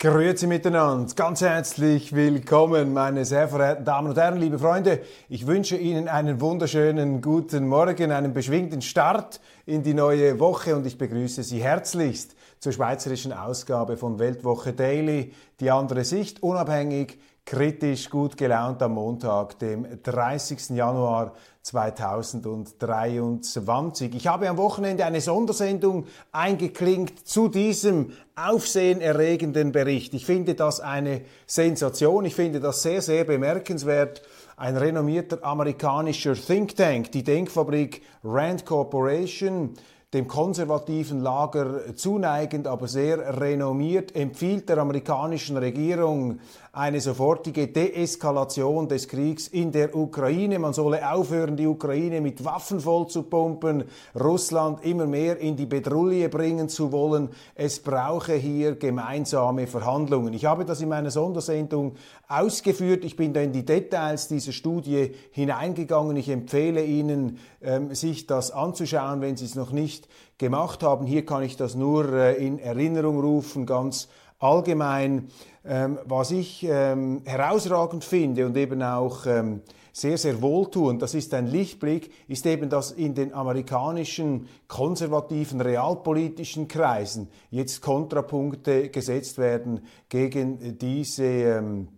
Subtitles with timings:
[0.00, 5.00] Grüezi miteinander, ganz herzlich willkommen, meine sehr verehrten Damen und Herren, liebe Freunde.
[5.28, 10.86] Ich wünsche Ihnen einen wunderschönen guten Morgen, einen beschwingten Start in die neue Woche und
[10.86, 18.10] ich begrüße Sie herzlichst zur schweizerischen Ausgabe von Weltwoche Daily, die andere Sicht, unabhängig, kritisch,
[18.10, 20.76] gut gelaunt am Montag, dem 30.
[20.76, 24.14] Januar 2023.
[24.14, 30.12] Ich habe am Wochenende eine Sondersendung eingeklinkt zu diesem aufsehenerregenden Bericht.
[30.12, 32.26] Ich finde das eine Sensation.
[32.26, 34.20] Ich finde das sehr, sehr bemerkenswert.
[34.58, 39.72] Ein renommierter amerikanischer Think Tank, die Denkfabrik Rand Corporation,
[40.14, 46.40] dem konservativen Lager zuneigend, aber sehr renommiert, empfiehlt der amerikanischen Regierung
[46.78, 50.60] eine sofortige Deeskalation des Kriegs in der Ukraine.
[50.60, 53.82] Man solle aufhören, die Ukraine mit Waffen voll zu pumpen,
[54.14, 57.30] Russland immer mehr in die Bedrulle bringen zu wollen.
[57.56, 60.32] Es brauche hier gemeinsame Verhandlungen.
[60.34, 61.96] Ich habe das in meiner Sondersendung
[62.28, 63.04] ausgeführt.
[63.04, 66.16] Ich bin da in die Details dieser Studie hineingegangen.
[66.16, 70.06] Ich empfehle Ihnen, ähm, sich das anzuschauen, wenn Sie es noch nicht
[70.38, 71.06] gemacht haben.
[71.06, 74.06] Hier kann ich das nur äh, in Erinnerung rufen, ganz
[74.38, 75.28] allgemein.
[75.64, 79.60] Ähm, was ich ähm, herausragend finde und eben auch ähm,
[79.92, 86.68] sehr, sehr wohltuend, das ist ein Lichtblick, ist eben, dass in den amerikanischen konservativen realpolitischen
[86.68, 91.88] Kreisen jetzt Kontrapunkte gesetzt werden gegen diese ähm,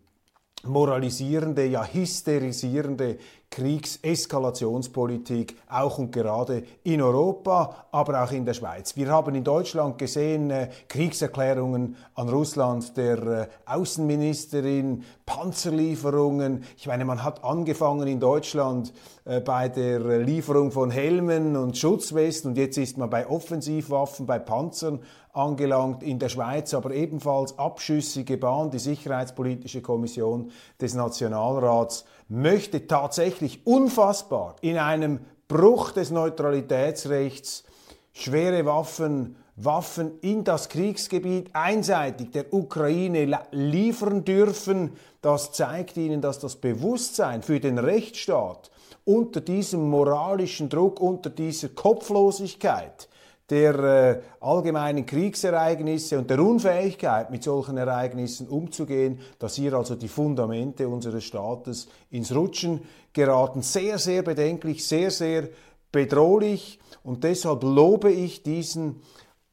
[0.65, 3.19] moralisierende, ja hysterisierende
[3.51, 8.97] Kriegseskalationspolitik, auch und gerade in Europa, aber auch in der Schweiz.
[8.97, 16.63] Wir haben in Deutschland gesehen äh, Kriegserklärungen an Russland der äh, Außenministerin, Panzerlieferungen.
[16.77, 18.93] Ich meine, man hat angefangen in Deutschland
[19.25, 24.39] äh, bei der Lieferung von Helmen und Schutzwesten und jetzt ist man bei Offensivwaffen, bei
[24.39, 25.01] Panzern
[25.33, 28.71] angelangt in der Schweiz, aber ebenfalls abschüssige Bahn.
[28.71, 37.65] Die Sicherheitspolitische Kommission des Nationalrats möchte tatsächlich unfassbar in einem Bruch des Neutralitätsrechts
[38.13, 44.93] schwere Waffen Waffen in das Kriegsgebiet einseitig der Ukraine liefern dürfen.
[45.21, 48.71] Das zeigt ihnen, dass das Bewusstsein für den Rechtsstaat
[49.05, 53.09] unter diesem moralischen Druck, unter dieser Kopflosigkeit
[53.51, 60.09] der äh, allgemeinen Kriegsereignisse und der Unfähigkeit, mit solchen Ereignissen umzugehen, dass hier also die
[60.09, 62.81] Fundamente unseres Staates ins Rutschen
[63.13, 63.63] geraten.
[63.63, 65.49] Sehr, sehr bedenklich, sehr, sehr
[65.91, 69.03] bedrohlich und deshalb lobe ich diesen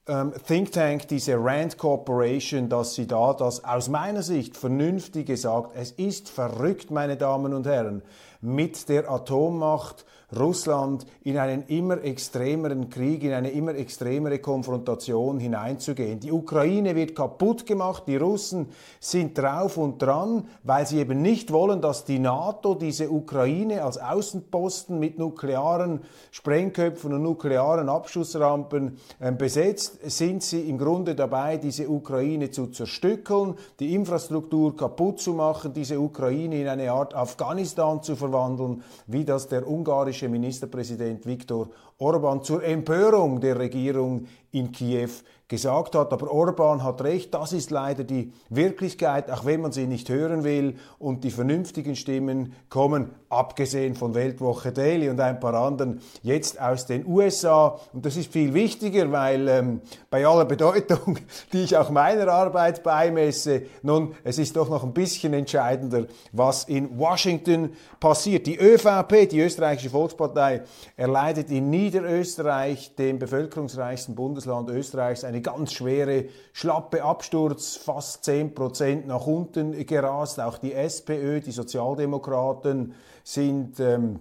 [0.07, 5.75] ähm, Think Tank, diese Rand Corporation, dass sie da das aus meiner Sicht Vernünftige sagt.
[5.75, 8.03] Es ist verrückt, meine Damen und Herren,
[8.41, 10.05] mit der Atommacht
[10.35, 16.19] Russland in einen immer extremeren Krieg, in eine immer extremere Konfrontation hineinzugehen.
[16.19, 18.67] Die Ukraine wird kaputt gemacht, die Russen
[18.99, 23.97] sind drauf und dran, weil sie eben nicht wollen, dass die NATO diese Ukraine als
[23.97, 26.01] Außenposten mit nuklearen
[26.31, 33.55] Sprengköpfen und nuklearen Abschussrampen äh, besetzt, sind sie im Grunde dabei, diese Ukraine zu zerstückeln,
[33.79, 39.47] die Infrastruktur kaputt zu machen, diese Ukraine in eine Art Afghanistan zu verwandeln, wie das
[39.47, 41.69] der ungarische ungarische Ministerpräsident Viktor
[41.99, 45.09] Orban zur Empörung der Regierung in Kiew
[45.47, 46.11] gesagt hat.
[46.11, 50.43] Aber Orban hat recht, das ist leider die Wirklichkeit, auch wenn man sie nicht hören
[50.43, 50.75] will.
[50.99, 56.85] Und die vernünftigen Stimmen kommen, abgesehen von Weltwoche Daily und ein paar anderen, jetzt aus
[56.85, 57.79] den USA.
[57.93, 61.19] Und das ist viel wichtiger, weil ähm, bei aller Bedeutung,
[61.53, 66.65] die ich auch meiner Arbeit beimesse, nun, es ist doch noch ein bisschen entscheidender, was
[66.65, 68.47] in Washington passiert.
[68.47, 70.63] Die ÖVP, die österreichische Volkspartei,
[70.97, 79.07] erleidet in Niederösterreich, dem bevölkerungsreichsten Bundesland Österreichs, eine ganz schwere, schlappe Absturz, fast 10 Prozent
[79.07, 80.41] nach unten gerast.
[80.41, 82.93] Auch die SPÖ, die Sozialdemokraten
[83.23, 84.19] sind ähm,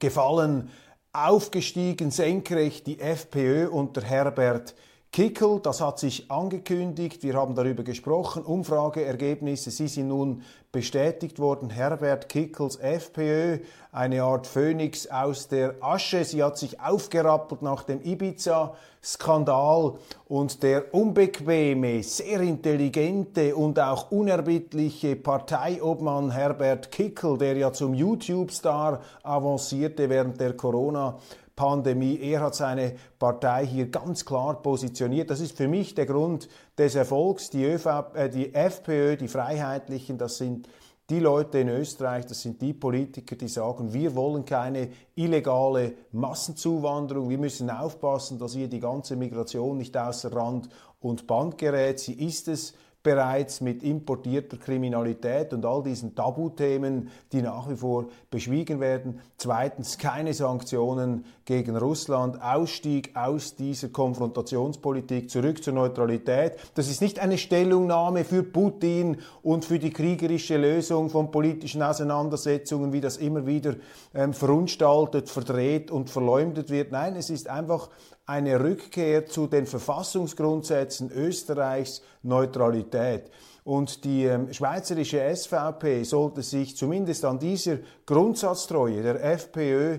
[0.00, 0.70] gefallen,
[1.12, 4.74] aufgestiegen, senkrecht die FPÖ unter Herbert
[5.12, 11.68] Kickel, das hat sich angekündigt, wir haben darüber gesprochen, Umfrageergebnisse, sie sind nun bestätigt worden.
[11.68, 13.58] Herbert Kickels FPÖ,
[13.90, 16.24] eine Art Phönix aus der Asche.
[16.24, 19.94] Sie hat sich aufgerappelt nach dem Ibiza-Skandal
[20.28, 29.00] und der unbequeme, sehr intelligente und auch unerbittliche Parteiobmann Herbert Kickel, der ja zum YouTube-Star
[29.24, 31.18] avancierte während der Corona-
[31.60, 32.18] Pandemie.
[32.22, 35.28] Er hat seine Partei hier ganz klar positioniert.
[35.28, 36.48] Das ist für mich der Grund
[36.78, 37.50] des Erfolgs.
[37.50, 40.66] Die, ÖV, äh, die FPÖ, die Freiheitlichen, das sind
[41.10, 47.28] die Leute in Österreich, das sind die Politiker, die sagen, wir wollen keine illegale Massenzuwanderung,
[47.28, 50.70] wir müssen aufpassen, dass hier die ganze Migration nicht außer Rand
[51.00, 52.00] und Band gerät.
[52.00, 58.08] Sie ist es bereits mit importierter Kriminalität und all diesen Tabuthemen, die nach wie vor
[58.30, 59.20] beschwiegen werden.
[59.38, 66.52] Zweitens keine Sanktionen gegen Russland, Ausstieg aus dieser Konfrontationspolitik, zurück zur Neutralität.
[66.74, 72.92] Das ist nicht eine Stellungnahme für Putin und für die kriegerische Lösung von politischen Auseinandersetzungen,
[72.92, 73.76] wie das immer wieder
[74.14, 76.92] ähm, verunstaltet, verdreht und verleumdet wird.
[76.92, 77.88] Nein, es ist einfach
[78.30, 83.28] eine Rückkehr zu den Verfassungsgrundsätzen Österreichs, Neutralität.
[83.64, 89.98] Und die ähm, schweizerische SVP sollte sich zumindest an dieser Grundsatztreue der FPÖ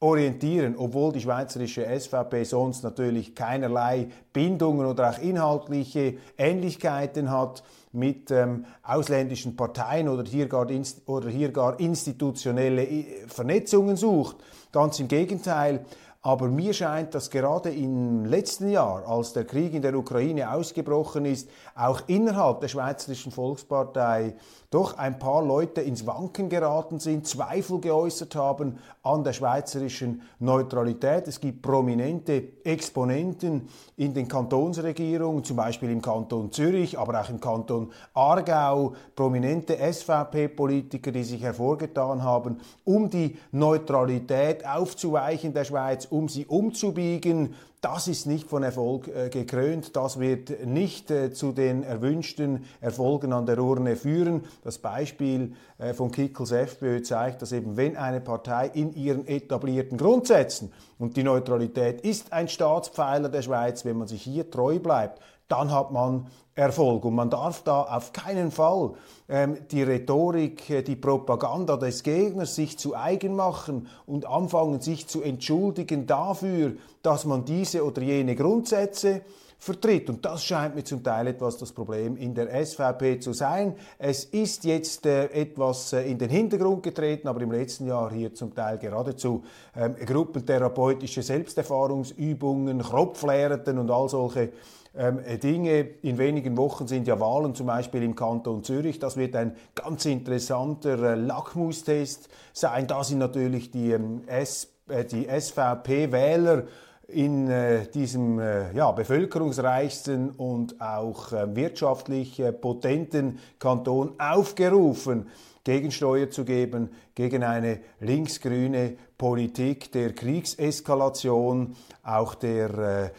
[0.00, 7.62] orientieren, obwohl die schweizerische SVP sonst natürlich keinerlei Bindungen oder auch inhaltliche Ähnlichkeiten hat
[7.92, 10.66] mit ähm, ausländischen Parteien oder hier, gar
[11.06, 14.38] oder hier gar institutionelle äh, Vernetzungen sucht.
[14.72, 15.84] Ganz im Gegenteil,
[16.24, 21.24] aber mir scheint, dass gerade im letzten Jahr, als der Krieg in der Ukraine ausgebrochen
[21.24, 24.36] ist, auch innerhalb der Schweizerischen Volkspartei
[24.70, 31.26] doch ein paar Leute ins Wanken geraten sind, Zweifel geäußert haben an der schweizerischen Neutralität.
[31.26, 37.40] Es gibt prominente Exponenten in den Kantonsregierungen, zum Beispiel im Kanton Zürich, aber auch im
[37.40, 46.28] Kanton Aargau, prominente SVP-Politiker, die sich hervorgetan haben, um die Neutralität aufzuweichen der Schweiz, um
[46.28, 51.82] sie umzubiegen, das ist nicht von Erfolg äh, gekrönt, das wird nicht äh, zu den
[51.82, 54.44] erwünschten Erfolgen an der Urne führen.
[54.62, 59.98] Das Beispiel äh, von Kickels FPÖ zeigt, dass eben wenn eine Partei in ihren etablierten
[59.98, 65.20] Grundsätzen, und die Neutralität ist ein Staatspfeiler der Schweiz, wenn man sich hier treu bleibt,
[65.48, 67.04] dann hat man Erfolg.
[67.04, 68.92] Und man darf da auf keinen Fall
[69.28, 75.08] ähm, die Rhetorik, äh, die Propaganda des Gegners sich zu eigen machen und anfangen, sich
[75.08, 79.22] zu entschuldigen dafür, dass man diese oder jene Grundsätze
[79.62, 80.10] vertritt.
[80.10, 83.74] Und das scheint mir zum Teil etwas das Problem in der SVP zu sein.
[83.96, 88.34] Es ist jetzt äh, etwas äh, in den Hintergrund getreten, aber im letzten Jahr hier
[88.34, 89.44] zum Teil geradezu
[89.76, 94.50] ähm, gruppentherapeutische Selbsterfahrungsübungen, Kropflehrten und all solche
[94.96, 95.80] ähm, Dinge.
[96.02, 98.98] In wenigen Wochen sind ja Wahlen, zum Beispiel im Kanton Zürich.
[98.98, 102.88] Das wird ein ganz interessanter äh, Lackmustest sein.
[102.88, 106.64] Da sind natürlich die, ähm, äh, die SVP-Wähler
[107.12, 115.28] in äh, diesem äh, ja, bevölkerungsreichsten und auch äh, wirtschaftlich äh, potenten Kanton aufgerufen,
[115.64, 123.10] Gegensteuer zu geben gegen eine linksgrüne Politik der Kriegseskalation, auch der äh,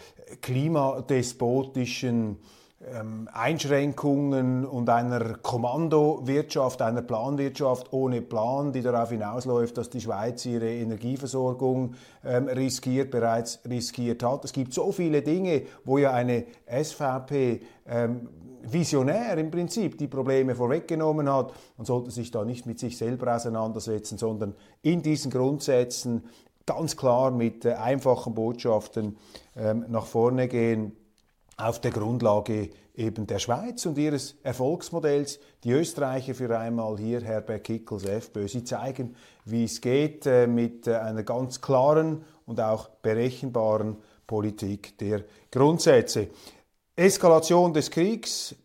[0.41, 2.37] klimadespotischen
[3.31, 10.69] Einschränkungen und einer Kommandowirtschaft, einer Planwirtschaft ohne Plan, die darauf hinausläuft, dass die Schweiz ihre
[10.69, 14.43] Energieversorgung ähm, riskiert, bereits riskiert hat.
[14.45, 18.27] Es gibt so viele Dinge, wo ja eine SVP ähm,
[18.63, 23.35] visionär im Prinzip die Probleme vorweggenommen hat und sollte sich da nicht mit sich selber
[23.35, 26.23] auseinandersetzen, sondern in diesen Grundsätzen
[26.65, 29.17] ganz klar mit äh, einfachen Botschaften
[29.55, 30.97] ähm, nach vorne gehen
[31.57, 35.39] auf der Grundlage eben der Schweiz und ihres Erfolgsmodells.
[35.63, 40.87] Die Österreicher für einmal hier, Herbert Kickels, FPÖ, sie zeigen, wie es geht äh, mit
[40.87, 46.29] äh, einer ganz klaren und auch berechenbaren Politik der Grundsätze.
[46.95, 48.55] Eskalation des Kriegs.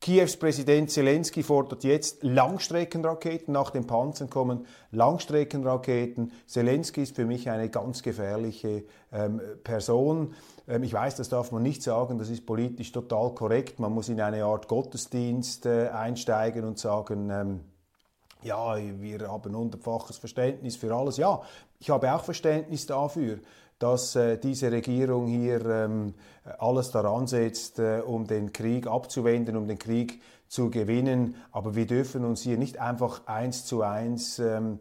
[0.00, 3.52] Kiews Präsident Zelensky fordert jetzt Langstreckenraketen.
[3.52, 6.32] Nach den Panzern kommen Langstreckenraketen.
[6.46, 10.34] Zelensky ist für mich eine ganz gefährliche ähm, Person.
[10.68, 13.78] Ähm, ich weiß, das darf man nicht sagen, das ist politisch total korrekt.
[13.78, 17.60] Man muss in eine Art Gottesdienst äh, einsteigen und sagen, ähm,
[18.42, 21.16] ja, wir haben hundertfaches Verständnis für alles.
[21.16, 21.40] Ja,
[21.78, 23.38] ich habe auch Verständnis dafür
[23.78, 26.14] dass äh, diese Regierung hier ähm,
[26.58, 31.36] alles daran setzt, äh, um den Krieg abzuwenden, um den Krieg zu gewinnen.
[31.52, 34.78] Aber wir dürfen uns hier nicht einfach eins zu eins ähm,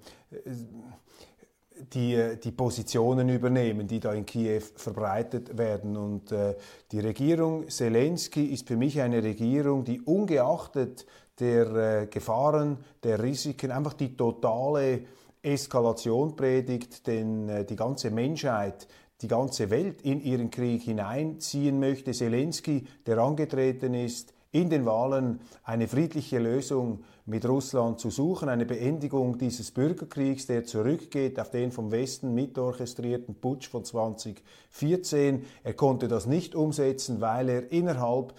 [1.93, 5.97] die, die Positionen übernehmen, die da in Kiew verbreitet werden.
[5.97, 6.55] Und äh,
[6.91, 11.05] die Regierung Zelensky ist für mich eine Regierung, die ungeachtet
[11.39, 15.01] der äh, Gefahren, der Risiken, einfach die totale
[15.45, 18.87] Eskalation predigt, denn äh, die ganze Menschheit
[19.21, 22.11] die ganze Welt in ihren Krieg hineinziehen möchte.
[22.11, 28.65] Zelensky, der angetreten ist, in den Wahlen eine friedliche Lösung mit Russland zu suchen, eine
[28.65, 35.45] Beendigung dieses Bürgerkriegs, der zurückgeht auf den vom Westen mitorchestrierten Putsch von 2014.
[35.63, 38.33] Er konnte das nicht umsetzen, weil er innerhalb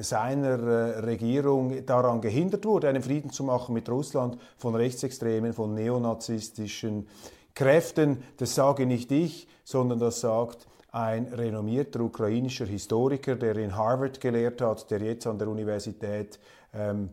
[0.00, 5.74] seiner äh, Regierung daran gehindert wurde, einen Frieden zu machen mit Russland von Rechtsextremen, von
[5.74, 7.08] neonazistischen
[7.54, 8.22] Kräften.
[8.36, 14.60] Das sage nicht ich, sondern das sagt ein renommierter ukrainischer Historiker, der in Harvard gelehrt
[14.60, 16.38] hat, der jetzt an der Universität
[16.72, 17.10] ähm,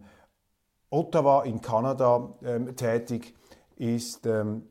[0.90, 3.36] Ottawa in Kanada ähm, tätig
[3.76, 4.26] ist.
[4.26, 4.64] Ähm,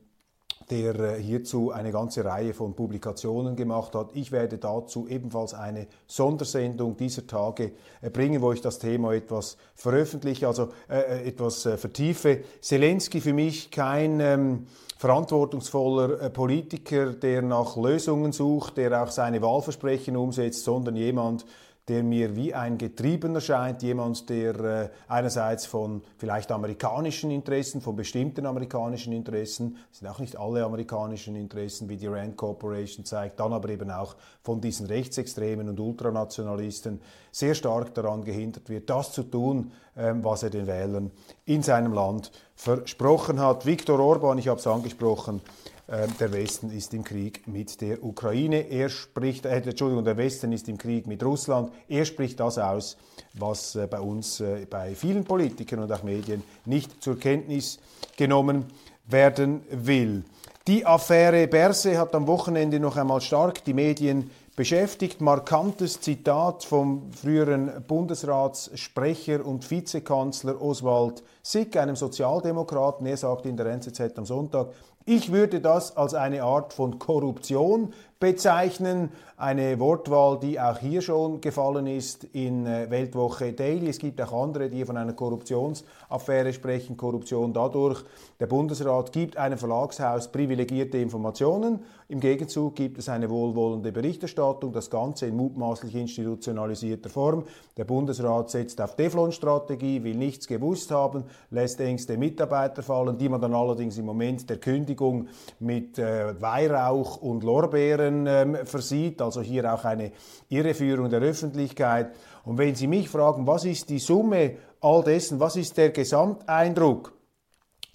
[0.70, 4.10] der äh, hierzu eine ganze Reihe von Publikationen gemacht hat.
[4.14, 9.56] Ich werde dazu ebenfalls eine Sondersendung dieser Tage äh, bringen, wo ich das Thema etwas
[9.74, 12.40] veröffentliche, also äh, äh etwas äh, vertiefe.
[12.60, 14.66] Zelensky für mich kein ähm,
[14.98, 21.44] verantwortungsvoller äh, Politiker, der nach Lösungen sucht, der auch seine Wahlversprechen umsetzt, sondern jemand,
[21.88, 27.94] der mir wie ein Getriebener scheint, jemand, der äh, einerseits von vielleicht amerikanischen Interessen, von
[27.94, 33.52] bestimmten amerikanischen Interessen, sind auch nicht alle amerikanischen Interessen, wie die Rand Corporation zeigt, dann
[33.52, 37.00] aber eben auch von diesen Rechtsextremen und Ultranationalisten
[37.30, 41.12] sehr stark daran gehindert wird, das zu tun, ähm, was er den Wählern
[41.44, 43.64] in seinem Land versprochen hat.
[43.64, 45.40] Viktor Orban, ich habe es angesprochen,
[45.88, 48.68] der Westen ist im Krieg mit der Ukraine.
[48.70, 51.70] Er spricht, äh, Entschuldigung, der Westen ist im Krieg mit Russland.
[51.88, 52.96] Er spricht das aus,
[53.34, 57.78] was äh, bei uns, äh, bei vielen Politikern und auch Medien nicht zur Kenntnis
[58.16, 58.64] genommen
[59.06, 60.24] werden will.
[60.66, 65.20] Die Affäre Berse hat am Wochenende noch einmal stark die Medien beschäftigt.
[65.20, 73.06] Markantes Zitat vom früheren Bundesratssprecher und Vizekanzler Oswald Sick, einem Sozialdemokraten.
[73.06, 74.70] Er sagt in der NZZ am Sonntag,
[75.06, 79.10] ich würde das als eine Art von Korruption bezeichnen.
[79.38, 83.90] Eine Wortwahl, die auch hier schon gefallen ist in äh, Weltwoche Daily.
[83.90, 86.96] Es gibt auch andere, die von einer Korruptionsaffäre sprechen.
[86.96, 88.02] Korruption dadurch,
[88.40, 91.80] der Bundesrat gibt einem Verlagshaus privilegierte Informationen.
[92.08, 97.44] Im Gegenzug gibt es eine wohlwollende Berichterstattung, das Ganze in mutmaßlich institutionalisierter Form.
[97.76, 103.40] Der Bundesrat setzt auf Teflon-Strategie, will nichts gewusst haben, lässt engste Mitarbeiter fallen, die man
[103.40, 109.20] dann allerdings im Moment der Kündigung mit äh, Weihrauch und Lorbeeren ähm, versieht.
[109.20, 110.12] Also hier auch eine
[110.48, 112.10] Irreführung der Öffentlichkeit.
[112.44, 117.12] Und wenn Sie mich fragen, was ist die Summe all dessen, was ist der Gesamteindruck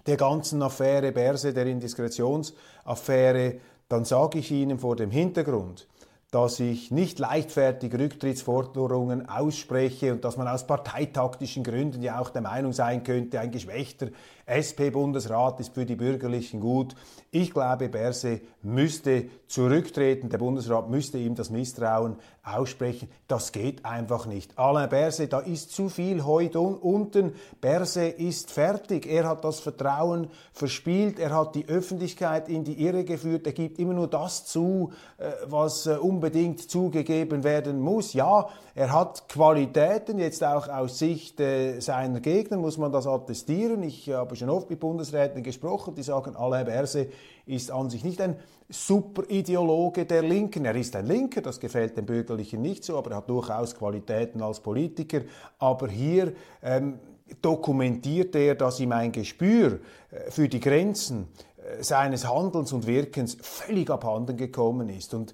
[0.06, 3.56] der ganzen Affäre Berse, der Indiskretionsaffäre,
[3.88, 5.88] dann sage ich Ihnen vor dem Hintergrund,
[6.32, 12.42] dass ich nicht leichtfertig Rücktrittsforderungen ausspreche und dass man aus parteitaktischen Gründen ja auch der
[12.42, 14.08] Meinung sein könnte, ein geschwächter
[14.52, 16.96] SP-Bundesrat ist für die Bürgerlichen gut.
[17.32, 20.30] Ich glaube, Berse müsste zurücktreten.
[20.30, 23.10] Der Bundesrat müsste ihm das Misstrauen aussprechen.
[23.28, 24.58] Das geht einfach nicht.
[24.58, 27.34] Alain Berse, da ist zu viel heute unten.
[27.62, 29.06] Berse ist fertig.
[29.06, 31.20] Er hat das Vertrauen verspielt.
[31.20, 33.46] Er hat die Öffentlichkeit in die Irre geführt.
[33.46, 38.14] Er gibt immer nur das zu, äh, was äh, unbedingt zugegeben werden muss.
[38.14, 43.84] Ja, er hat Qualitäten, jetzt auch aus Sicht äh, seiner Gegner muss man das attestieren.
[43.84, 47.08] Ich habe schon oft mit Bundesräten gesprochen, die sagen, Alain Berse
[47.46, 48.36] ist an sich nicht ein
[48.70, 50.66] Superideologe der Linken.
[50.66, 54.42] Er ist ein Linker, das gefällt den Bürgerlichen nicht so, aber er hat durchaus Qualitäten
[54.42, 55.22] als Politiker.
[55.60, 56.34] Aber hier
[56.64, 57.00] ähm,
[57.42, 59.80] dokumentiert er, dass ihm ein Gespür
[60.12, 65.14] äh, für die Grenzen äh, seines Handelns und Wirkens völlig abhanden gekommen ist.
[65.14, 65.34] Und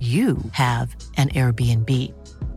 [0.00, 1.90] you have an Airbnb.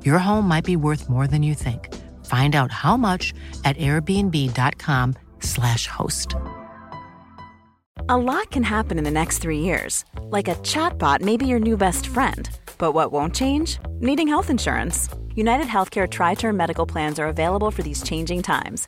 [0.06, 1.94] Your home might be worth more than you think.
[2.26, 6.36] Find out how much at airbnb.com/slash host.
[8.10, 10.04] A lot can happen in the next three years.
[10.22, 12.50] Like a chatbot may be your new best friend.
[12.78, 13.80] But what won't change?
[14.00, 15.10] Needing health insurance.
[15.36, 18.88] United Healthcare Tri Term Medical Plans are available for these changing times.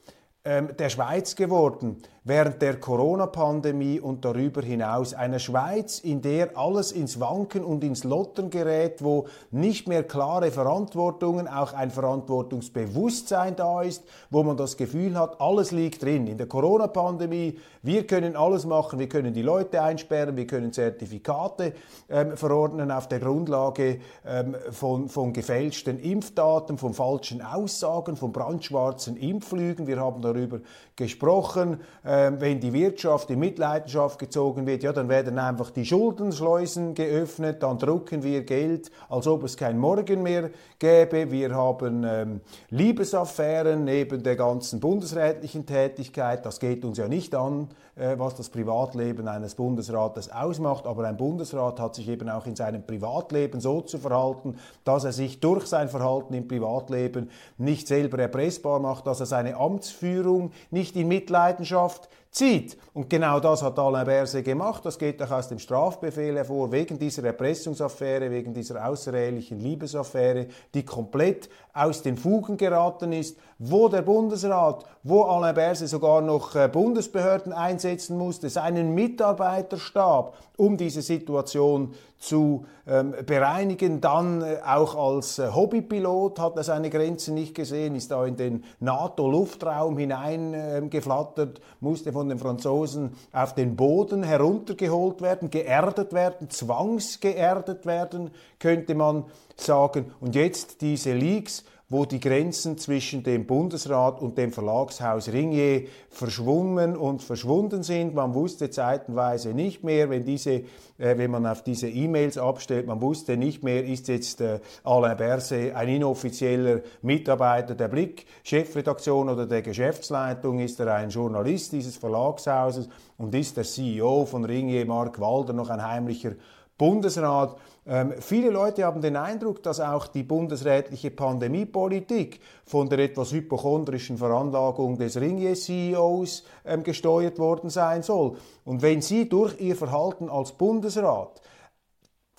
[0.45, 5.15] ähm, der Schweiz geworden während der Corona-Pandemie und darüber hinaus.
[5.15, 10.51] Eine Schweiz, in der alles ins Wanken und ins Lottern gerät, wo nicht mehr klare
[10.51, 16.27] Verantwortungen, auch ein Verantwortungsbewusstsein da ist, wo man das Gefühl hat, alles liegt drin.
[16.27, 21.73] In der Corona-Pandemie, wir können alles machen, wir können die Leute einsperren, wir können Zertifikate
[22.07, 29.17] ähm, verordnen auf der Grundlage ähm, von, von gefälschten Impfdaten, von falschen Aussagen, von brandschwarzen
[29.17, 29.87] Impflügen.
[29.87, 30.59] Wir haben darüber
[30.95, 31.79] gesprochen.
[32.05, 37.63] Ähm, wenn die Wirtschaft in Mitleidenschaft gezogen wird, ja, dann werden einfach die Schuldenschleusen geöffnet,
[37.63, 41.31] dann drucken wir Geld, als ob es kein Morgen mehr gäbe.
[41.31, 46.45] Wir haben ähm, Liebesaffären neben der ganzen bundesrätlichen Tätigkeit.
[46.45, 50.87] Das geht uns ja nicht an, äh, was das Privatleben eines Bundesrates ausmacht.
[50.87, 55.11] Aber ein Bundesrat hat sich eben auch in seinem Privatleben so zu verhalten, dass er
[55.11, 60.95] sich durch sein Verhalten im Privatleben nicht selber erpressbar macht, dass er seine Amtsführung nicht
[60.95, 62.77] in Mitleidenschaft soft zieht.
[62.93, 64.85] Und genau das hat Alain Berset gemacht.
[64.85, 70.83] Das geht auch aus dem Strafbefehl hervor, wegen dieser Erpressungsaffäre, wegen dieser außerehelichen Liebesaffäre, die
[70.83, 76.67] komplett aus den Fugen geraten ist, wo der Bundesrat, wo Alain Berset sogar noch äh,
[76.67, 83.99] Bundesbehörden einsetzen musste, seinen Mitarbeiterstab, um diese Situation zu ähm, bereinigen.
[83.99, 88.35] Dann äh, auch als äh, Hobbypilot hat er seine Grenzen nicht gesehen, ist da in
[88.35, 96.49] den NATO-Luftraum hineingeflattert, äh, musste von den Franzosen auf den Boden heruntergeholt werden, geerdet werden,
[96.49, 99.25] zwangsgeerdet werden, könnte man
[99.55, 100.11] sagen.
[100.19, 106.95] Und jetzt diese Leaks, wo die Grenzen zwischen dem Bundesrat und dem Verlagshaus Ringier verschwommen
[106.95, 108.15] und verschwunden sind.
[108.15, 110.63] Man wusste zeitenweise nicht mehr, wenn, diese, äh,
[110.97, 115.75] wenn man auf diese E-Mails abstellt, man wusste nicht mehr, ist jetzt äh, Alain Berset
[115.75, 122.87] ein inoffizieller Mitarbeiter der Blick, Chefredaktion oder der Geschäftsleitung, ist er ein Journalist dieses Verlagshauses
[123.17, 126.35] und ist der CEO von Ringier, Mark Walder, noch ein heimlicher
[126.81, 127.57] Bundesrat.
[127.85, 134.17] Ähm, viele Leute haben den Eindruck, dass auch die bundesrätliche Pandemiepolitik von der etwas hypochondrischen
[134.17, 138.35] Veranlagung des Ringier-CEOs ähm, gesteuert worden sein soll.
[138.65, 141.39] Und wenn Sie durch Ihr Verhalten als Bundesrat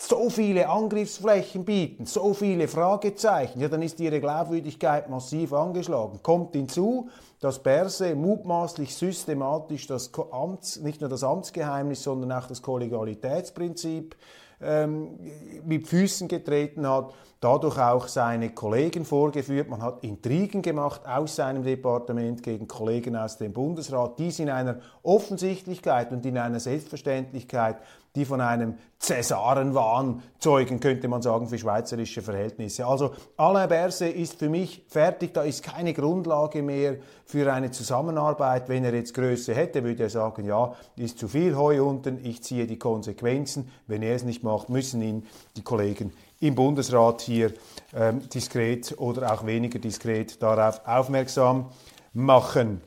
[0.09, 6.21] so viele Angriffsflächen bieten, so viele Fragezeichen, ja, dann ist ihre Glaubwürdigkeit massiv angeschlagen.
[6.23, 7.09] Kommt hinzu,
[7.41, 14.17] dass Berse mutmaßlich systematisch das Amts, nicht nur das Amtsgeheimnis, sondern auch das Kollegialitätsprinzip
[14.61, 15.19] ähm,
[15.65, 19.69] mit Füßen getreten hat, dadurch auch seine Kollegen vorgeführt.
[19.69, 24.79] Man hat Intrigen gemacht aus seinem Departement gegen Kollegen aus dem Bundesrat, dies in einer
[25.03, 27.79] Offensichtlichkeit und in einer Selbstverständlichkeit,
[28.15, 32.87] die von einem Cäsarenwahn zeugen, könnte man sagen, für schweizerische Verhältnisse.
[32.87, 38.69] Also Alain Berset ist für mich fertig, da ist keine Grundlage mehr für eine Zusammenarbeit.
[38.69, 42.43] Wenn er jetzt Größe hätte, würde er sagen, ja, ist zu viel Heu unten, ich
[42.43, 43.71] ziehe die Konsequenzen.
[43.87, 47.55] Wenn er es nicht macht, müssen ihn die Kollegen im Bundesrat hier
[47.95, 51.71] ähm, diskret oder auch weniger diskret darauf aufmerksam
[52.13, 52.83] machen.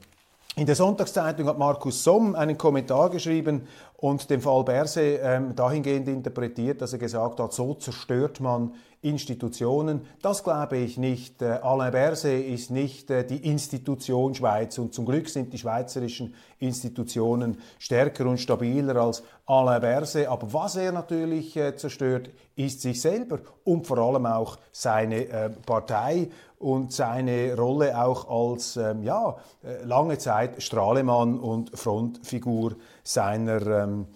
[0.57, 6.07] In der Sonntagszeitung hat Markus Somm einen Kommentar geschrieben und den Fall Berse ähm, dahingehend
[6.07, 8.73] interpretiert, dass er gesagt hat, so zerstört man
[9.05, 10.01] Institutionen.
[10.23, 11.39] Das glaube ich nicht.
[11.43, 16.33] Äh, Alain Berset ist nicht äh, die Institution Schweiz und zum Glück sind die schweizerischen
[16.57, 20.27] Institutionen stärker und stabiler als Alain Berset.
[20.27, 26.29] Aber was er natürlich äh, zerstört, ist sich selber und vor allem auch seine Partei
[26.57, 29.35] und seine Rolle auch als ähm, ja,
[29.83, 34.07] lange Zeit Strahlemann und Frontfigur seiner ähm,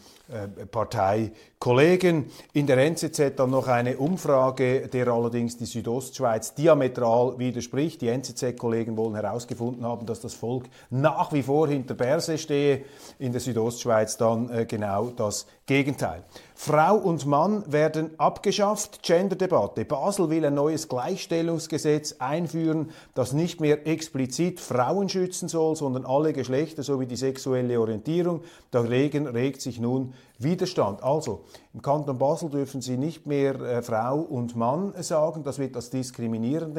[1.60, 2.32] Parteikollegen.
[2.54, 8.02] In der NZZ dann noch eine Umfrage, der allerdings die Südostschweiz diametral widerspricht.
[8.02, 12.86] Die NZZ-Kollegen wollen herausgefunden haben, dass das Volk nach wie vor hinter Berse stehe.
[13.20, 16.24] In der Südostschweiz dann äh, genau das Gegenteil.
[16.56, 19.04] Frau und Mann werden abgeschafft.
[19.04, 19.84] Genderdebatte.
[19.84, 26.34] Basel will ein neues Gleichstellungsgesetz einführen, das nicht mehr explizit Frauen schützen soll, sondern alle
[26.34, 28.44] Geschlechter sowie die sexuelle Orientierung.
[28.72, 31.04] Dagegen regt sich nun Widerstand.
[31.04, 35.76] Also, im Kanton Basel dürfen Sie nicht mehr äh, Frau und Mann sagen, das wird
[35.76, 36.78] als diskriminierend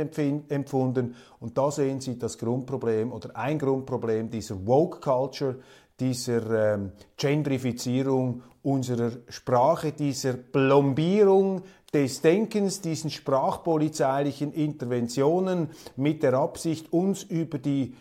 [0.50, 1.14] empfunden.
[1.38, 5.56] Und da sehen Sie das Grundproblem oder ein Grundproblem dieser Woke Culture,
[6.00, 16.92] dieser ähm, Gendrifizierung unserer Sprache, dieser Plombierung des Denkens, diesen sprachpolizeilichen Interventionen mit der Absicht,
[16.92, 17.94] uns über die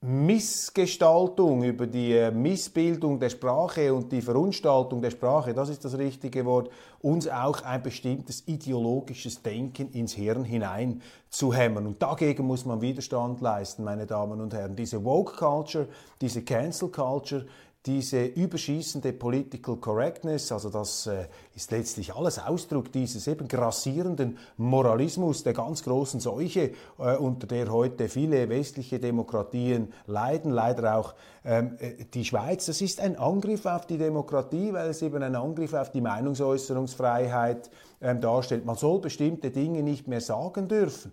[0.00, 5.98] Missgestaltung, über die äh, Missbildung der Sprache und die Verunstaltung der Sprache, das ist das
[5.98, 11.88] richtige Wort, uns auch ein bestimmtes ideologisches Denken ins Hirn hinein zu hämmern.
[11.88, 14.76] Und dagegen muss man Widerstand leisten, meine Damen und Herren.
[14.76, 15.88] Diese Woke Culture,
[16.20, 17.46] diese Cancel Culture,
[17.88, 25.42] diese überschießende Political Correctness, also das äh, ist letztlich alles Ausdruck dieses eben grassierenden Moralismus
[25.42, 31.14] der ganz großen Seuche, äh, unter der heute viele westliche Demokratien leiden, leider auch
[31.46, 32.66] ähm, äh, die Schweiz.
[32.66, 37.70] Das ist ein Angriff auf die Demokratie, weil es eben ein Angriff auf die Meinungsäußerungsfreiheit
[38.02, 38.66] ähm, darstellt.
[38.66, 41.10] Man soll bestimmte Dinge nicht mehr sagen dürfen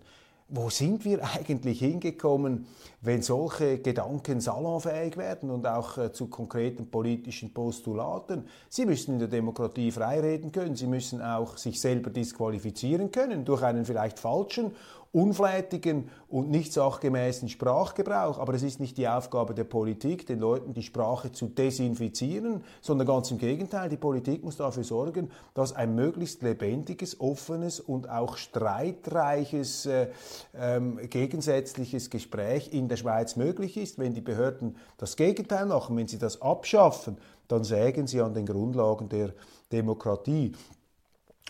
[0.48, 2.66] wo sind wir eigentlich hingekommen,
[3.00, 8.46] wenn solche Gedanken salonfähig werden und auch äh, zu konkreten politischen Postulaten?
[8.68, 13.62] Sie müssen in der Demokratie freireden können, Sie müssen auch sich selber disqualifizieren können durch
[13.62, 14.72] einen vielleicht falschen
[15.16, 18.38] unflätigen und nicht sachgemäßen Sprachgebrauch.
[18.38, 23.06] Aber es ist nicht die Aufgabe der Politik, den Leuten die Sprache zu desinfizieren, sondern
[23.06, 23.88] ganz im Gegenteil.
[23.88, 30.08] Die Politik muss dafür sorgen, dass ein möglichst lebendiges, offenes und auch streitreiches, äh,
[30.54, 33.98] ähm, gegensätzliches Gespräch in der Schweiz möglich ist.
[33.98, 37.16] Wenn die Behörden das Gegenteil machen, wenn sie das abschaffen,
[37.48, 39.32] dann sägen sie an den Grundlagen der
[39.72, 40.52] Demokratie.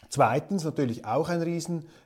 [0.09, 1.43] Zweitens natürlich auch ein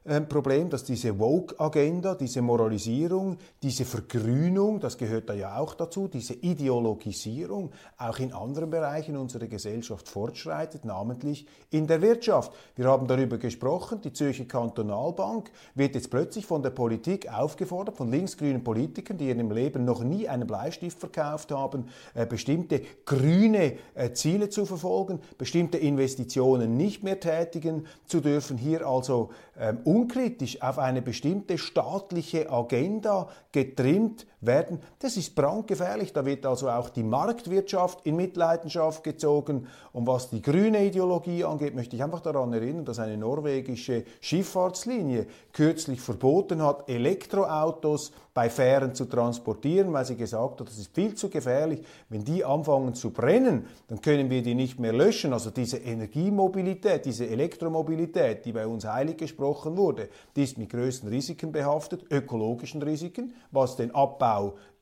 [0.06, 6.32] Riesenproblem, dass diese Woke-Agenda, diese Moralisierung, diese Vergrünung, das gehört da ja auch dazu, diese
[6.34, 12.50] Ideologisierung auch in anderen Bereichen unserer Gesellschaft fortschreitet, namentlich in der Wirtschaft.
[12.76, 18.10] Wir haben darüber gesprochen, die Zürcher Kantonalbank wird jetzt plötzlich von der Politik aufgefordert, von
[18.10, 23.74] linksgrünen Politikern, die in ihrem Leben noch nie einen Bleistift verkauft haben, äh, bestimmte grüne
[23.94, 30.62] äh, Ziele zu verfolgen, bestimmte Investitionen nicht mehr tätigen zu dürfen, hier also ähm, unkritisch
[30.62, 34.80] auf eine bestimmte staatliche Agenda getrimmt werden.
[34.98, 36.12] Das ist brandgefährlich.
[36.12, 39.66] Da wird also auch die Marktwirtschaft in Mitleidenschaft gezogen.
[39.92, 45.26] Und was die grüne Ideologie angeht, möchte ich einfach daran erinnern, dass eine norwegische Schifffahrtslinie
[45.52, 51.14] kürzlich verboten hat, Elektroautos bei Fähren zu transportieren, weil sie gesagt hat, das ist viel
[51.14, 51.82] zu gefährlich.
[52.08, 55.32] Wenn die anfangen zu brennen, dann können wir die nicht mehr löschen.
[55.32, 61.08] Also diese Energiemobilität, diese Elektromobilität, die bei uns heilig gesprochen wurde, die ist mit größten
[61.08, 64.29] Risiken behaftet, ökologischen Risiken, was den Abbau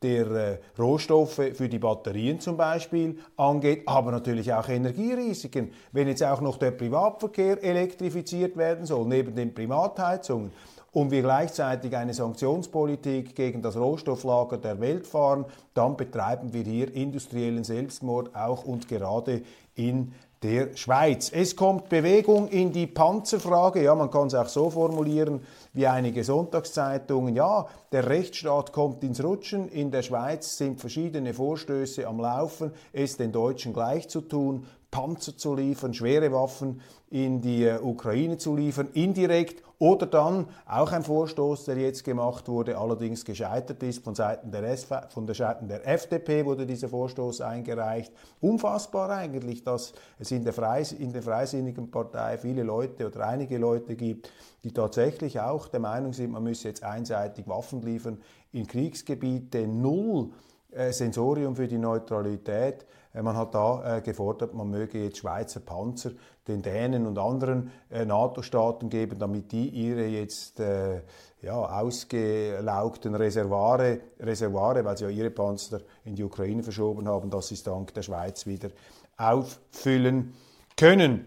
[0.02, 5.72] der äh, Rohstoffe für die Batterien zum Beispiel angeht, aber natürlich auch Energierisiken.
[5.92, 10.52] Wenn jetzt auch noch der Privatverkehr elektrifiziert werden soll, neben den Privatheizungen,
[10.92, 16.92] und wir gleichzeitig eine Sanktionspolitik gegen das Rohstofflager der Welt fahren, dann betreiben wir hier
[16.92, 19.42] industriellen Selbstmord auch und gerade
[19.74, 21.32] in der Schweiz.
[21.34, 23.82] Es kommt Bewegung in die Panzerfrage.
[23.82, 25.40] Ja, man kann es auch so formulieren
[25.72, 27.34] wie einige Sonntagszeitungen.
[27.34, 29.68] Ja, der Rechtsstaat kommt ins Rutschen.
[29.68, 34.66] In der Schweiz sind verschiedene Vorstöße am Laufen, es den Deutschen gleich zu tun.
[34.90, 40.90] Panzer zu liefern, schwere Waffen in die äh, Ukraine zu liefern, indirekt oder dann auch
[40.92, 45.34] ein Vorstoß, der jetzt gemacht wurde, allerdings gescheitert ist von Seiten der, SV, von der
[45.34, 48.12] Seiten der FDP wurde dieser Vorstoß eingereicht.
[48.40, 53.58] Unfassbar eigentlich, dass es in der, Freis in der Freisinnigen Partei viele Leute oder einige
[53.58, 54.32] Leute gibt,
[54.64, 58.18] die tatsächlich auch der Meinung sind, man müsse jetzt einseitig Waffen liefern
[58.52, 59.68] in Kriegsgebiete.
[59.68, 60.30] Null
[60.70, 62.84] äh, Sensorium für die Neutralität.
[63.14, 66.10] Äh, man hat da äh, gefordert, man möge jetzt Schweizer Panzer
[66.46, 74.96] den Dänen und anderen NATO-Staaten geben, damit die ihre jetzt ja, ausgelaugten Reservare, Reservare, weil
[74.96, 78.46] sie ja ihre Panzer in die Ukraine verschoben haben, dass sie es dank der Schweiz
[78.46, 78.70] wieder
[79.18, 80.32] auffüllen
[80.74, 81.26] können.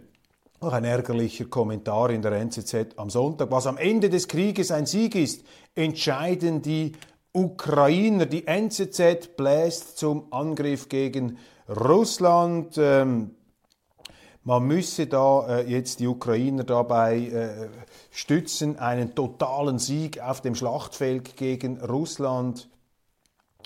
[0.64, 3.50] Noch ein ärgerlicher Kommentar in der NZZ am Sonntag.
[3.50, 6.92] Was am Ende des Krieges ein Sieg ist, entscheiden die
[7.34, 8.26] Ukrainer.
[8.26, 12.78] Die NZZ bläst zum Angriff gegen Russland.
[12.78, 13.36] Ähm,
[14.44, 17.70] man müsse da äh, jetzt die Ukrainer dabei äh,
[18.10, 22.70] stützen, einen totalen Sieg auf dem Schlachtfeld gegen Russland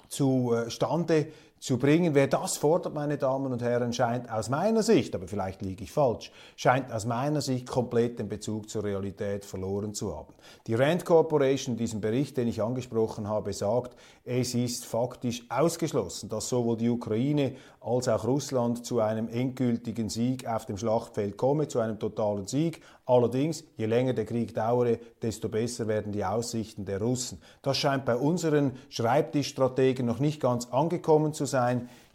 [0.09, 1.31] zustande äh,
[1.65, 2.13] zu bringen.
[2.13, 5.91] Wer das fordert, meine Damen und Herren, scheint aus meiner Sicht, aber vielleicht liege ich
[5.91, 10.35] falsch, scheint aus meiner Sicht komplett den Bezug zur Realität verloren zu haben.
[10.67, 16.29] Die Rand Corporation in diesem Bericht, den ich angesprochen habe, sagt, es ist faktisch ausgeschlossen,
[16.29, 21.67] dass sowohl die Ukraine als auch Russland zu einem endgültigen Sieg auf dem Schlachtfeld komme,
[21.67, 22.81] zu einem totalen Sieg.
[23.07, 27.41] Allerdings, je länger der Krieg dauere, desto besser werden die Aussichten der Russen.
[27.61, 31.54] Das scheint bei unseren Schreibtischstrategen noch nicht ganz angekommen zu sein.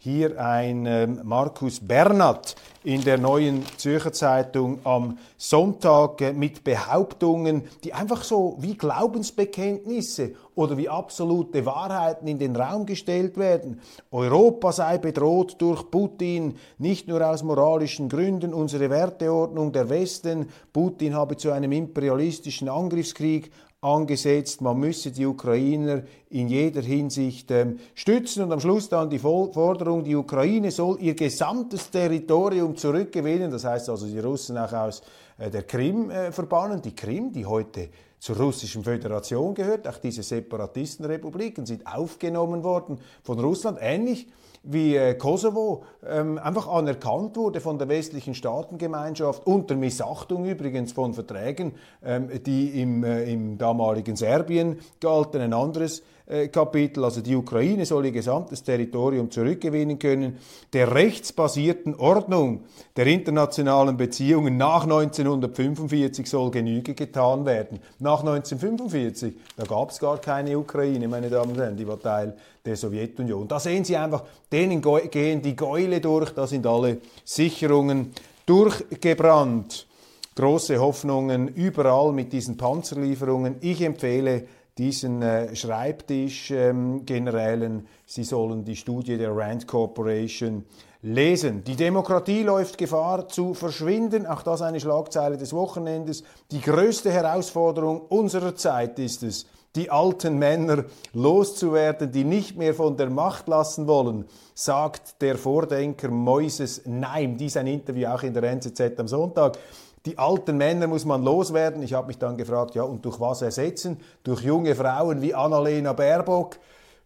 [0.03, 7.65] Hier ein ähm, Markus Bernat in der neuen Zürcher Zeitung am Sonntag äh, mit Behauptungen,
[7.83, 13.79] die einfach so wie Glaubensbekenntnisse oder wie absolute Wahrheiten in den Raum gestellt werden.
[14.09, 21.13] Europa sei bedroht durch Putin, nicht nur aus moralischen Gründen, unsere Werteordnung der Westen, Putin
[21.13, 23.51] habe zu einem imperialistischen Angriffskrieg
[23.83, 29.17] angesetzt, man müsse die Ukrainer in jeder Hinsicht ähm, stützen und am Schluss dann die
[29.17, 35.01] Forderung, die Ukraine soll ihr gesamtes Territorium zurückgewinnen, das heißt also die Russen auch aus
[35.39, 37.89] äh, der Krim äh, verbannen, die Krim, die heute
[38.21, 44.27] zur russischen Föderation gehört, auch diese Separatistenrepubliken sind aufgenommen worden von Russland, ähnlich
[44.61, 51.15] wie äh, Kosovo ähm, einfach anerkannt wurde von der westlichen Staatengemeinschaft, unter Missachtung übrigens von
[51.15, 56.03] Verträgen, ähm, die im, äh, im damaligen Serbien galten, ein anderes
[56.51, 60.37] Kapitel, also die Ukraine soll ihr gesamtes Territorium zurückgewinnen können,
[60.71, 62.61] der rechtsbasierten Ordnung
[62.95, 67.79] der internationalen Beziehungen nach 1945 soll Genüge getan werden.
[67.99, 72.35] Nach 1945, da gab es gar keine Ukraine, meine Damen und Herren, die war Teil
[72.65, 73.47] der Sowjetunion.
[73.47, 78.11] Da sehen Sie einfach, denen gehen die Gäule durch, da sind alle Sicherungen
[78.45, 79.87] durchgebrannt.
[80.33, 83.55] Große Hoffnungen überall mit diesen Panzerlieferungen.
[83.59, 84.45] Ich empfehle
[84.77, 90.65] diesen äh, Schreibtisch-Generälen, ähm, sie sollen die Studie der Rand Corporation
[91.01, 91.63] lesen.
[91.63, 94.25] Die Demokratie läuft Gefahr zu verschwinden.
[94.25, 96.23] Auch das eine Schlagzeile des Wochenendes.
[96.51, 102.97] Die größte Herausforderung unserer Zeit ist es, die alten Männer loszuwerden, die nicht mehr von
[102.97, 107.37] der Macht lassen wollen, sagt der Vordenker Moises Neim.
[107.37, 109.57] Dies ein Interview auch in der NZZ am Sonntag.
[110.05, 111.83] Die alten Männer muss man loswerden.
[111.83, 113.99] Ich habe mich dann gefragt, ja, und durch was ersetzen?
[114.23, 116.57] Durch junge Frauen wie Annalena Baerbock?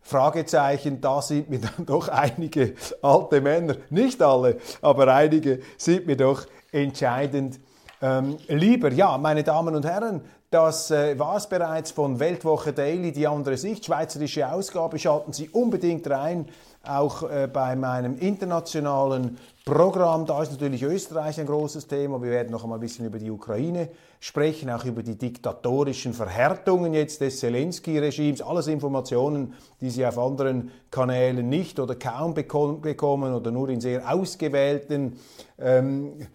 [0.01, 6.15] Fragezeichen, da sind mir dann doch einige alte Männer, nicht alle, aber einige sind mir
[6.15, 7.59] doch entscheidend
[8.01, 8.91] ähm, lieber.
[8.91, 13.57] Ja, meine Damen und Herren, das äh, war es bereits von Weltwoche Daily, die andere
[13.57, 14.99] Sicht, schweizerische Ausgabe.
[14.99, 16.47] Schalten Sie unbedingt rein,
[16.89, 20.25] auch äh, bei meinem internationalen Programm.
[20.25, 22.21] Da ist natürlich Österreich ein großes Thema.
[22.21, 26.93] Wir werden noch einmal ein bisschen über die Ukraine sprechen, auch über die diktatorischen Verhärtungen
[26.93, 28.41] jetzt des Zelensky-Regimes.
[28.41, 34.11] Alles Informationen, die Sie auf anderen Kanälen nicht oder kaum bekommen oder nur in sehr
[34.11, 35.19] ausgewählten
[35.59, 36.27] ähm,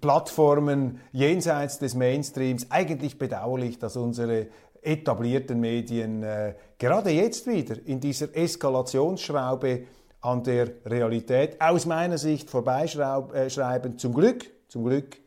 [0.00, 2.70] Plattformen jenseits des Mainstreams.
[2.70, 4.46] Eigentlich bedauerlich, dass unsere
[4.88, 9.84] etablierten Medien äh, gerade jetzt wieder in dieser Eskalationsschraube
[10.20, 13.92] an der Realität aus meiner Sicht vorbeischreiben.
[13.92, 15.18] Äh, zum Glück, zum Glück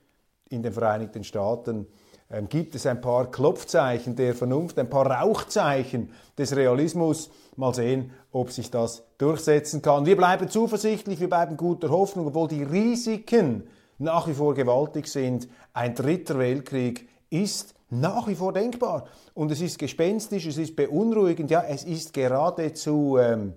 [0.49, 1.85] in den Vereinigten Staaten
[2.31, 7.29] ähm, gibt es ein paar Klopfzeichen der Vernunft, ein paar Rauchzeichen des Realismus.
[7.55, 10.07] Mal sehen, ob sich das durchsetzen kann.
[10.07, 13.67] Wir bleiben zuversichtlich, wir bleiben guter Hoffnung, obwohl die Risiken
[13.99, 15.47] nach wie vor gewaltig sind.
[15.73, 19.07] Ein dritter Weltkrieg ist nach wie vor denkbar.
[19.33, 23.53] Und es ist gespenstisch, es ist beunruhigend, ja, es ist geradezu ähm,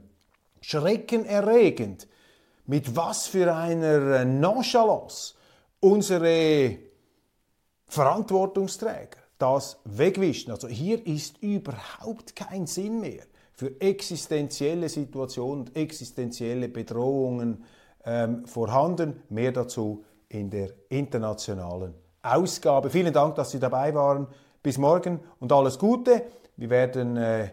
[0.60, 2.06] schreckenerregend,
[2.66, 5.34] mit was für einer äh, Nonchalance
[5.80, 6.78] unsere
[7.86, 10.50] Verantwortungsträger das wegwischen.
[10.50, 17.64] Also hier ist überhaupt kein Sinn mehr für existenzielle Situationen und existenzielle Bedrohungen
[18.04, 19.22] ähm, vorhanden.
[19.28, 21.94] Mehr dazu in der internationalen
[22.24, 22.88] Ausgabe.
[22.90, 24.26] Vielen Dank, dass Sie dabei waren.
[24.62, 26.22] Bis morgen und alles Gute.
[26.56, 27.50] Wir werden äh,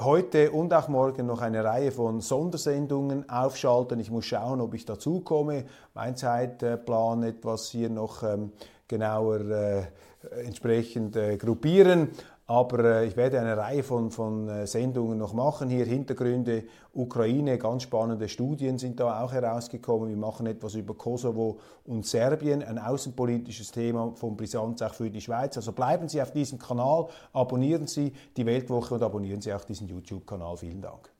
[0.00, 4.00] heute und auch morgen noch eine Reihe von Sondersendungen aufschalten.
[4.00, 5.66] Ich muss schauen, ob ich dazu komme.
[5.92, 8.52] Mein Zeitplan etwas hier noch ähm,
[8.88, 9.82] genauer äh,
[10.42, 12.08] entsprechend äh, gruppieren.
[12.46, 15.70] Aber äh, ich werde eine Reihe von, von äh, Sendungen noch machen.
[15.70, 20.10] Hier Hintergründe Ukraine, ganz spannende Studien sind da auch herausgekommen.
[20.10, 25.22] Wir machen etwas über Kosovo und Serbien, ein außenpolitisches Thema von Brisanz auch für die
[25.22, 25.56] Schweiz.
[25.56, 29.88] Also bleiben Sie auf diesem Kanal, abonnieren Sie die Weltwoche und abonnieren Sie auch diesen
[29.88, 30.56] YouTube-Kanal.
[30.58, 31.10] Vielen Dank.